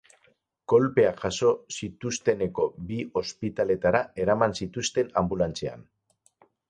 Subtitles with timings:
[0.71, 5.87] Kolpeak jaso zituztenetako bi ospitalera eraman zituzten anbulantzian.